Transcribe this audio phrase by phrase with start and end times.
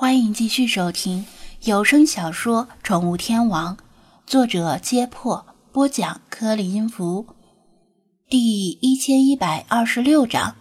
[0.00, 1.26] 欢迎继续收听
[1.64, 3.76] 有声小说《宠物天王》，
[4.26, 7.26] 作者：揭破，播讲：颗粒音符，
[8.26, 10.56] 第一千一百二十六章。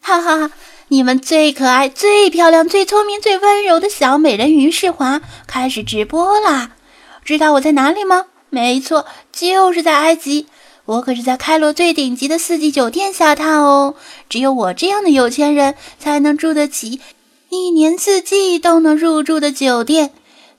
[0.00, 0.52] 哈哈，
[0.86, 6.76] 你们最可爱、最漂亮、最聪明、最温柔的小美人鱼世华开始直播啦！
[7.24, 8.26] 知道我在哪里吗？
[8.50, 10.46] 没错，就是在埃及。
[10.84, 13.96] 我可是在开罗最顶级的四季酒店下榻哦，
[14.28, 17.00] 只有我这样的有钱人才能住得起。
[17.54, 20.12] 一年四季都能入住的酒店，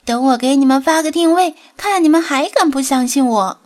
[0.04, 3.58] 等我给你们发个定位，看你们还敢不相信我？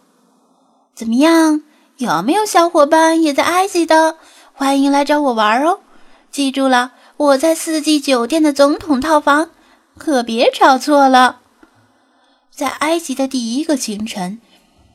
[0.95, 1.61] 怎么样？
[1.97, 4.17] 有没有小伙伴也在埃及的？
[4.53, 5.79] 欢迎来找我玩哦！
[6.31, 9.49] 记住了，我在四季酒店的总统套房，
[9.98, 11.39] 可别找错了。
[12.49, 14.39] 在埃及的第一个清晨，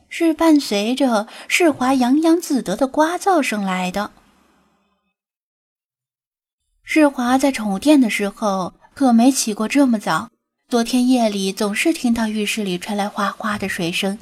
[0.09, 4.11] 是伴随着世华洋洋自得的呱噪声来的。
[6.87, 10.29] 世华在宠物店的时候可没起过这么早。
[10.69, 14.19] 昨天夜里总是听到浴室里传来哗哗的水声，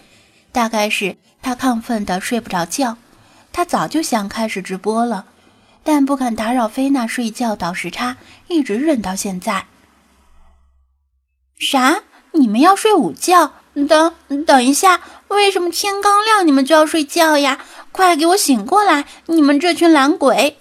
[0.53, 2.95] 大概是他亢奋的睡不着觉。
[3.51, 5.25] 他早就想开始直播了，
[5.83, 8.15] 但不敢打扰菲娜睡觉倒时差，
[8.47, 9.65] 一直忍到现在。
[11.59, 12.03] 啥？
[12.31, 13.51] 你们要睡午觉？
[13.73, 14.13] 等
[14.45, 17.59] 等一下，为什么天刚亮你们就要睡觉呀？
[17.91, 19.05] 快给我醒过来！
[19.25, 20.57] 你们这群懒鬼！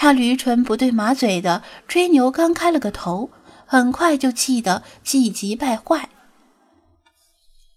[0.00, 3.30] 他驴唇不对马嘴的吹牛，刚开了个头，
[3.66, 6.08] 很快就气得气急败坏。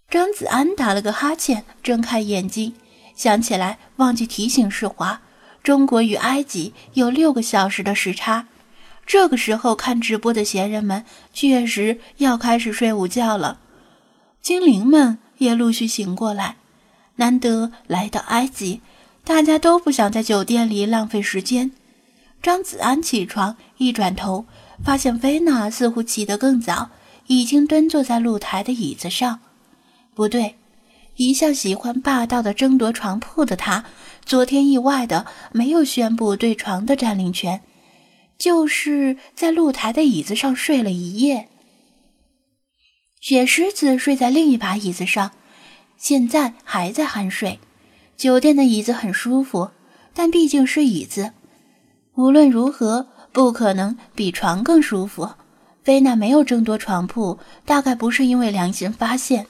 [0.07, 2.75] 张子安打了个哈欠，睁开眼睛，
[3.15, 5.21] 想起来忘记提醒世华，
[5.63, 8.45] 中国与埃及有六个小时的时差。
[9.07, 13.57] 这个时候看直播的闲人们确实要开始睡午觉了，
[14.43, 16.57] 精灵们也陆续醒过来。
[17.15, 18.81] 难得来到埃及，
[19.23, 21.71] 大家都不想在酒店里浪费时间。
[22.41, 24.45] 张子安起床，一转头，
[24.83, 26.89] 发现菲娜似乎起得更早，
[27.27, 29.39] 已经蹲坐在露台的椅子上。
[30.15, 30.55] 不对，
[31.17, 33.85] 一向喜欢霸道的争夺床铺的他，
[34.25, 37.61] 昨天意外的没有宣布对床的占领权，
[38.39, 41.47] 就是在露台的椅子上睡了一夜。
[43.19, 45.31] 雪狮子睡在另一把椅子上，
[45.95, 47.59] 现在还在酣睡。
[48.17, 49.69] 酒店的椅子很舒服，
[50.13, 51.33] 但毕竟是椅子。
[52.15, 55.31] 无论如何，不可能比床更舒服。
[55.83, 59.47] 菲娜没有争夺床铺，大概不是因为良心发现，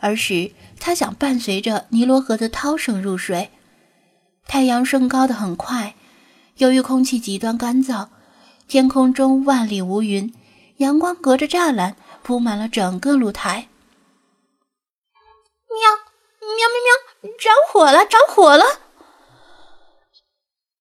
[0.00, 3.50] 而是她想伴随着尼罗河的涛声入睡。
[4.46, 5.94] 太阳升高的很快，
[6.56, 8.08] 由于空气极端干燥，
[8.66, 10.34] 天空中万里无云，
[10.78, 13.68] 阳光隔着栅栏铺满了整个露台。
[15.68, 15.76] 喵
[16.40, 17.36] 喵喵喵！
[17.38, 18.04] 着火了！
[18.04, 18.64] 着火了！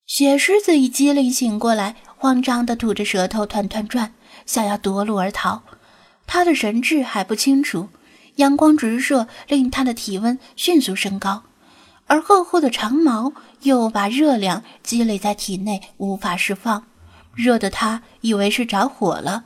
[0.10, 4.12] 雪狮子一激灵醒过来，慌张地吐着舌头，团团转，
[4.44, 5.62] 想要夺路而逃。
[6.26, 7.90] 他的神智还不清楚，
[8.38, 11.44] 阳光直射令他的体温迅速升高，
[12.08, 16.86] 而厚厚的长毛又把热量积累在体内，无法释放，
[17.36, 19.44] 热得他以为是着火了。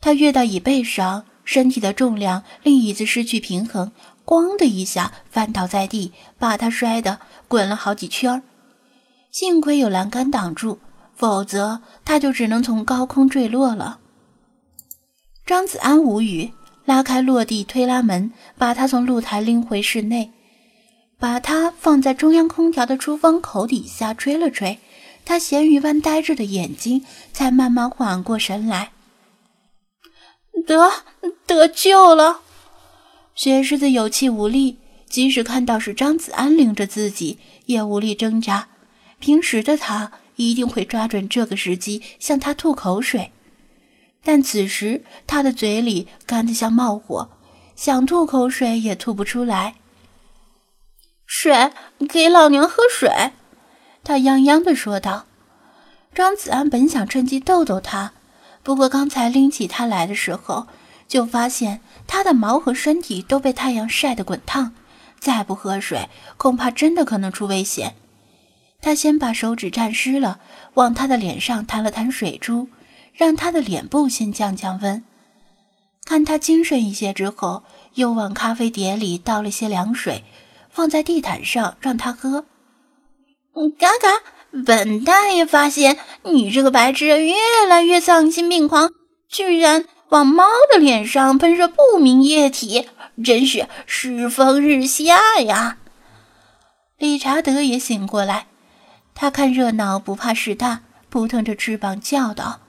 [0.00, 3.90] 他跃到椅背上，身体的重量令椅子失去平衡，
[4.24, 7.18] 咣的一下翻倒在地，把他摔得
[7.48, 8.42] 滚了好几圈儿。
[9.36, 10.78] 幸亏有栏杆挡住，
[11.14, 13.98] 否则他就只能从高空坠落了。
[15.44, 16.54] 张子安无语，
[16.86, 20.32] 拉开落地推拉门，把他从露台拎回室内，
[21.18, 24.78] 把他放在中央空调的出风口底下吹了吹，
[25.26, 27.04] 他咸鱼般呆滞的眼睛
[27.34, 28.92] 才慢慢缓过神来。
[30.66, 30.90] 得
[31.46, 32.40] 得救了！
[33.34, 34.78] 雪狮子有气无力，
[35.10, 38.68] 即使看到是张子安领着自己，也无力挣扎。
[39.18, 43.32] 平时的他一定会抓准这个时机向他吐口水，
[44.22, 47.30] 但此时他的嘴里干得像冒火，
[47.74, 49.74] 想吐口水也吐不出来。
[51.24, 51.72] 水，
[52.08, 53.32] 给老娘喝水！
[54.04, 55.26] 他泱泱地说道。
[56.14, 58.12] 张子安本想趁机逗逗他，
[58.62, 60.66] 不过刚才拎起他来的时候，
[61.08, 64.72] 就发现他的毛和身体都被太阳晒得滚烫，
[65.18, 67.96] 再不喝水，恐怕真的可能出危险。
[68.86, 70.38] 他先把手指沾湿了，
[70.74, 72.68] 往他的脸上弹了弹水珠，
[73.12, 75.02] 让他的脸部先降降温。
[76.04, 80.22] 看他精神一些之后，又往咖啡碟里倒了些凉水，
[80.70, 82.44] 放在地毯上让他喝。
[83.76, 84.62] 嘎嘎！
[84.64, 87.34] 本大爷发现你这个白痴越
[87.68, 88.92] 来越丧心病狂，
[89.28, 92.88] 居然往猫的脸上喷射不明液体，
[93.24, 95.78] 真是世风日下呀！
[96.98, 98.46] 理查德也醒过来。
[99.18, 102.60] 他看热闹不怕事大，扑腾着翅膀叫道：“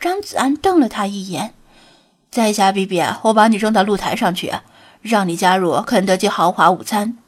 [0.00, 1.52] 张子安瞪了他一眼
[2.32, 4.50] ：“在下比比，我把你扔到露台上去，
[5.02, 7.18] 让你加入肯德基豪华午餐。”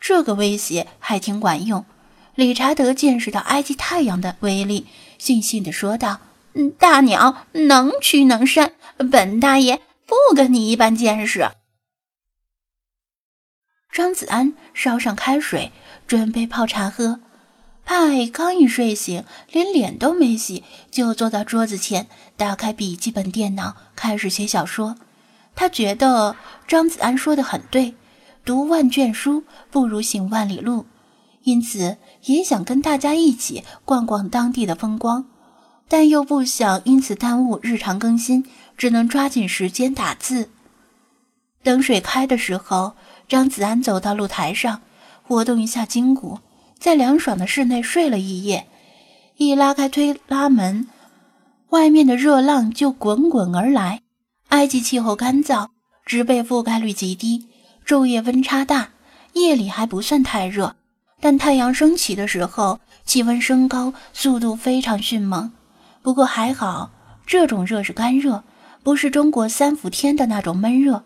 [0.00, 1.84] 这个威胁还挺管用。
[2.36, 4.86] 理查德见识到埃及太阳的威力，
[5.18, 6.20] 悻悻地说道
[6.54, 8.72] ：“嗯，大鸟能屈能伸，
[9.10, 11.50] 本大爷不跟你一般见识。”
[13.90, 15.72] 张子安烧上开水，
[16.06, 17.20] 准备泡茶喝。
[17.84, 24.96] 派刚一睡醒，连脸都没洗，就坐到桌子前，打开笔记本电脑，开始写小说。
[25.54, 26.34] 他觉得
[26.66, 27.94] 张子安说的很对，
[28.44, 30.86] 读万卷书不如行万里路，
[31.42, 35.26] 因此也想跟大家一起逛逛当地的风光，
[35.86, 38.44] 但又不想因此耽误日常更新，
[38.76, 40.50] 只能抓紧时间打字。
[41.62, 42.94] 等水开的时候。
[43.26, 44.82] 张子安走到露台上，
[45.22, 46.40] 活动一下筋骨，
[46.84, 48.66] 在凉爽的室内睡了一夜。
[49.38, 50.86] 一拉开推拉门，
[51.70, 54.02] 外面的热浪就滚滚而来。
[54.48, 55.68] 埃及气候干燥，
[56.04, 57.48] 植被覆盖率极低，
[57.86, 58.90] 昼夜温差大，
[59.32, 60.76] 夜里还不算太热，
[61.22, 65.50] 但太阳升起的时候，气温升高，速度非常迅猛。
[66.02, 66.90] 不过还好，
[67.24, 68.44] 这种热是干热，
[68.82, 71.02] 不是中国三伏天的那种闷热，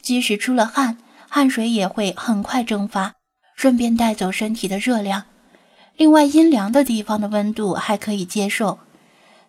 [0.00, 0.96] 即使出了汗。
[1.28, 3.12] 汗水也会很快蒸发，
[3.58, 5.24] 顺便带走身体的热量。
[5.96, 8.78] 另外，阴凉的地方的温度还可以接受。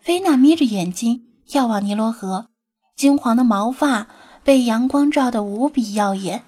[0.01, 2.47] 菲娜眯着眼睛眺望尼罗河，
[2.95, 4.07] 金黄的毛发
[4.43, 6.41] 被阳光照得无比耀眼，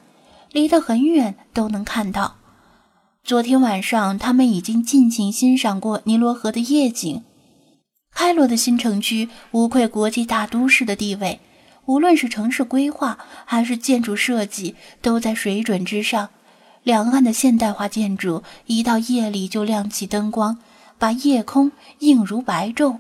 [0.52, 2.38] 离得很远都能看到。
[3.24, 7.24] 昨天晚上，他们已经尽情欣赏过尼罗河的夜景。
[8.12, 11.40] 开罗的新城区无愧国际大都市的地位。
[11.86, 16.30] 无论是城市规划还是建筑设计，都在水准之上。
[16.84, 20.58] 两岸的现代化建筑一到夜里就亮起灯光，
[20.98, 22.98] 把夜空映如白昼。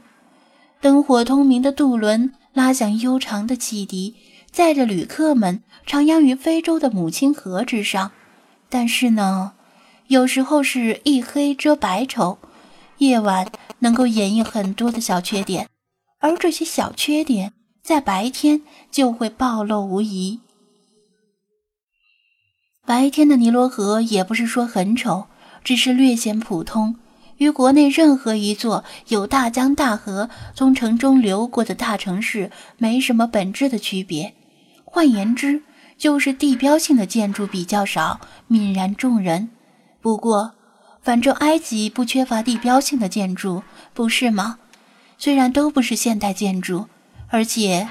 [0.80, 4.16] 灯火通明的渡轮拉响悠长的汽笛，
[4.52, 8.12] 载着旅客们徜徉于非洲的母亲河之上。
[8.70, 9.54] 但是呢，
[10.08, 12.38] 有时候是一黑遮百丑，
[13.00, 15.68] 夜晚能够掩映很多的小缺点，
[16.20, 17.54] 而这些小缺点。
[17.84, 18.62] 在白天
[18.92, 20.40] 就会暴露无遗。
[22.92, 25.28] 白天的尼罗河也不是说很丑，
[25.64, 26.98] 只是略显普通，
[27.38, 34.34] 与国内任何一座有大江大河从城中流过的大城市没什么本质的区别。
[34.84, 35.64] 换言之，
[35.98, 39.52] 就是地标性的建筑比较少，泯然众人。
[40.02, 40.52] 不过，
[41.02, 44.60] 反正埃及不缺乏地标性的建筑，不是吗？
[45.18, 46.88] 虽然都不是现代建筑。
[47.30, 47.88] 而且，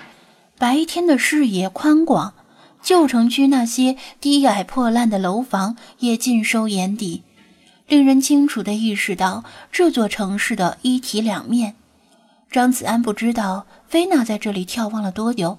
[0.58, 2.34] 白天的视野宽广，
[2.82, 7.22] 旧城区那些低矮破烂的楼房也尽收眼底，
[7.86, 11.76] 令人清楚地意识到这座城市的一体两面。
[12.50, 15.58] 张子安不知道菲娜在这里眺望了多久，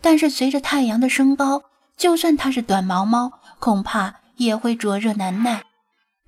[0.00, 1.62] 但是随着太阳的升高，
[1.96, 5.62] 就算它是短毛猫，恐怕也会灼热难耐。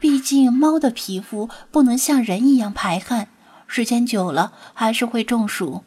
[0.00, 3.28] 毕竟猫的皮肤不能像人一样排汗，
[3.66, 5.82] 时间久了还是会中暑。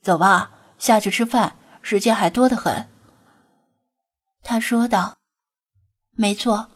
[0.00, 2.86] 走吧，下去吃饭，时间还多得很。”
[4.46, 5.16] 他说道。
[6.16, 6.68] “没错，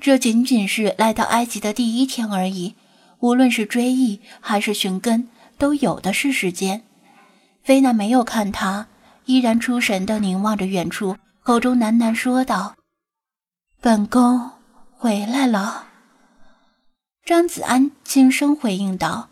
[0.00, 2.74] 这仅仅是来到埃及的第一天而已，
[3.18, 5.28] 无论是追忆还是寻根，
[5.58, 6.82] 都有的是时间。”
[7.62, 8.88] 菲娜没有看他，
[9.26, 12.76] 依然出神地凝望着远处，口中喃喃说道
[13.82, 14.50] ：“本宫
[14.96, 15.88] 回来了。”
[17.22, 19.28] 张子安轻声回应道：“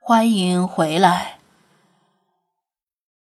[0.00, 1.35] 欢迎回来。”